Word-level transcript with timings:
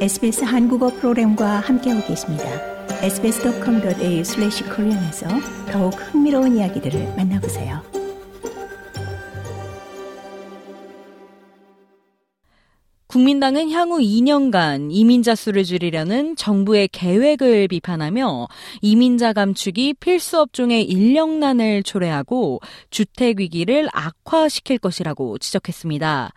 SBS 0.00 0.44
한국어 0.44 0.88
프로그램과 0.88 1.60
함께하고 1.60 2.06
계십니다. 2.06 2.44
sbs.com.au/korean에서 3.02 5.28
더욱 5.70 5.90
흥미로운 5.90 6.56
이야기들을 6.56 7.16
만나보세요. 7.18 7.82
국민당은 13.08 13.70
향후 13.72 13.98
2년간 13.98 14.88
이민자 14.90 15.34
수를 15.34 15.64
줄이려는 15.64 16.34
정부의 16.34 16.88
계획을 16.88 17.68
비판하며 17.68 18.48
이민자 18.80 19.34
감축이 19.34 19.96
필수 20.00 20.40
업종의 20.40 20.84
인력난을 20.84 21.82
초래하고 21.82 22.60
주택 22.88 23.40
위기를 23.40 23.86
악화시킬 23.92 24.78
것이라고 24.78 25.36
지적했습니다. 25.36 26.32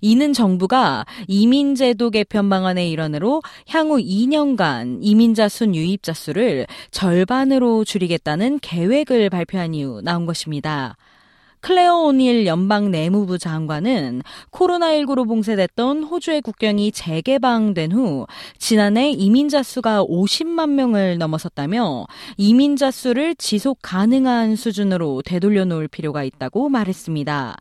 이는 0.00 0.32
정부가 0.32 1.04
이민제도 1.28 2.10
개편 2.10 2.48
방안의 2.48 2.90
일환으로 2.90 3.42
향후 3.68 3.98
2년간 3.98 4.98
이민자 5.02 5.48
순 5.48 5.74
유입자 5.74 6.12
수를 6.12 6.66
절반으로 6.90 7.84
줄이겠다는 7.84 8.60
계획을 8.60 9.30
발표한 9.30 9.74
이후 9.74 10.00
나온 10.02 10.26
것입니다. 10.26 10.96
클레어 11.60 12.04
오닐 12.04 12.46
연방 12.46 12.90
내무부 12.90 13.38
장관은 13.38 14.22
코로나19로 14.50 15.28
봉쇄됐던 15.28 16.04
호주의 16.04 16.40
국경이 16.40 16.90
재개방된 16.90 17.92
후 17.92 18.26
지난해 18.58 19.10
이민자 19.10 19.62
수가 19.62 20.02
50만 20.04 20.70
명을 20.70 21.18
넘어섰다며 21.18 22.06
이민자 22.38 22.90
수를 22.90 23.34
지속 23.34 23.78
가능한 23.82 24.56
수준으로 24.56 25.20
되돌려 25.22 25.66
놓을 25.66 25.88
필요가 25.88 26.24
있다고 26.24 26.70
말했습니다. 26.70 27.56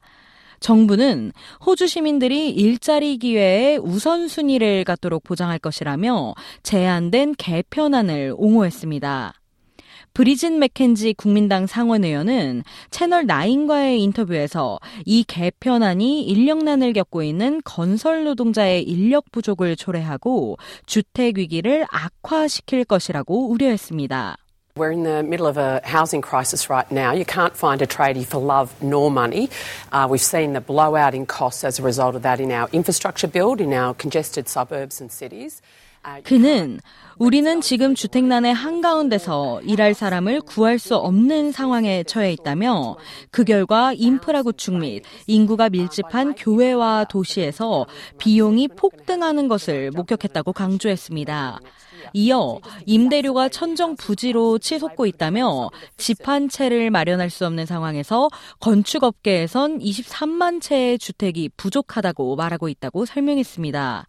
정부는 0.59 1.31
호주 1.65 1.87
시민들이 1.87 2.49
일자리 2.49 3.17
기회에 3.17 3.77
우선순위를 3.77 4.83
갖도록 4.83 5.23
보장할 5.23 5.59
것이라며 5.59 6.33
제안된 6.63 7.35
개편안을 7.37 8.33
옹호했습니다. 8.37 9.33
브리진 10.13 10.59
맥켄지 10.59 11.13
국민당 11.13 11.67
상원의원은 11.67 12.63
채널 12.89 13.25
9과의 13.25 13.99
인터뷰에서 13.99 14.79
이 15.05 15.23
개편안이 15.23 16.23
인력난을 16.23 16.93
겪고 16.93 17.23
있는 17.23 17.61
건설 17.63 18.23
노동자의 18.23 18.83
인력 18.83 19.31
부족을 19.31 19.75
초래하고 19.75 20.57
주택 20.85 21.37
위기를 21.37 21.85
악화시킬 21.91 22.85
것이라고 22.85 23.49
우려했습니다. 23.49 24.37
We're 24.79 24.91
in 24.91 25.03
the 25.03 25.23
middle 25.23 25.45
of 25.45 25.57
a 25.57 25.81
housing 25.83 26.21
crisis 26.21 26.69
right 26.69 26.89
now. 26.89 27.11
You 27.11 27.25
can't 27.25 27.53
find 27.53 27.81
a 27.81 27.85
tradie 27.85 28.25
for 28.25 28.37
love 28.37 28.73
nor 28.81 29.11
money. 29.11 29.49
Uh, 29.91 30.07
we've 30.09 30.21
seen 30.21 30.53
the 30.53 30.61
blowout 30.61 31.13
in 31.13 31.25
costs 31.25 31.65
as 31.65 31.79
a 31.79 31.83
result 31.83 32.15
of 32.15 32.21
that 32.21 32.39
in 32.39 32.49
our 32.49 32.69
infrastructure 32.71 33.27
build, 33.27 33.59
in 33.59 33.73
our 33.73 33.93
congested 33.93 34.47
suburbs 34.47 35.01
and 35.01 35.11
cities. 35.11 35.61
그는 36.23 36.79
우리는 37.17 37.59
지금 37.59 37.95
주택난의 37.95 38.53
한가운데서 38.53 39.61
일할 39.63 39.93
사람을 39.93 40.39
구할 40.41 40.79
수 40.79 40.95
없는 40.95 41.51
상황에 41.51 42.03
처해 42.03 42.31
있다며 42.31 42.95
그 43.29 43.43
결과 43.43 43.91
인프라 43.93 44.41
구축 44.41 44.75
및 44.77 45.03
인구가 45.27 45.69
밀집한 45.69 46.35
교외와 46.35 47.05
도시에서 47.09 47.85
비용이 48.19 48.69
폭등하는 48.69 49.49
것을 49.49 49.91
목격했다고 49.91 50.53
강조했습니다. 50.53 51.59
이어 52.13 52.59
임대료가 52.85 53.49
천정 53.49 53.97
부지로 53.97 54.57
치솟고 54.57 55.05
있다며 55.05 55.69
집 55.97 56.27
한 56.27 56.47
채를 56.47 56.91
마련할 56.91 57.29
수 57.29 57.45
없는 57.45 57.65
상황에서 57.65 58.29
건축업계에선 58.59 59.79
23만 59.79 60.61
채의 60.61 60.99
주택이 60.99 61.49
부족하다고 61.57 62.35
말하고 62.35 62.69
있다고 62.69 63.05
설명했습니다. 63.05 64.05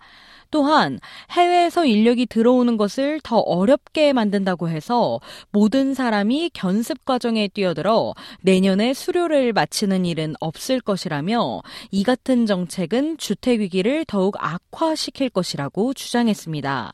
또한 0.50 0.98
해외에서 1.30 1.84
인력이 1.84 2.26
들어오는 2.26 2.76
것을 2.76 3.20
더 3.22 3.38
어렵게 3.38 4.12
만든다고 4.12 4.68
해서 4.68 5.20
모든 5.50 5.94
사람이 5.94 6.50
견습 6.54 7.04
과정에 7.04 7.48
뛰어들어 7.48 8.14
내년에 8.42 8.94
수료를 8.94 9.52
마치는 9.52 10.04
일은 10.04 10.34
없을 10.40 10.80
것이라며 10.80 11.62
이 11.90 12.02
같은 12.02 12.46
정책은 12.46 13.18
주택 13.18 13.60
위기를 13.60 14.04
더욱 14.04 14.36
악화시킬 14.38 15.30
것이라고 15.30 15.94
주장했습니다. 15.94 16.92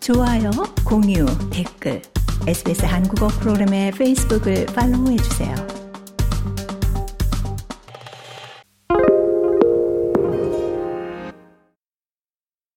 좋아요, 0.00 0.50
공유, 0.84 1.24
댓글, 1.50 2.02
SBS 2.46 2.84
한국어 2.84 3.28
프로그램의 3.28 3.92
페이스북을 3.92 4.66
팔로우해 4.66 5.16
주세요. 5.16 5.83